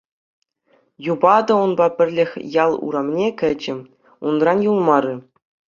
Юпа 1.13 1.35
та 1.45 1.53
унпа 1.63 1.87
пӗрлех 1.97 2.31
ял 2.63 2.71
урамне 2.85 3.27
кӗчӗ, 3.39 3.73
унран 4.25 4.59
юлмарӗ. 4.69 5.15